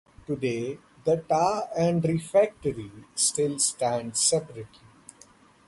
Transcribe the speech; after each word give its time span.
Today, 0.25 0.79
the 1.05 1.17
tower 1.17 1.69
and 1.77 2.03
refectory 2.03 2.89
still 3.13 3.59
stand 3.59 4.17
separately. 4.17 4.81